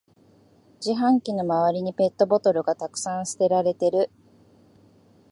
[0.83, 4.09] 自販機の周りにペットボトルがたくさん捨てられてる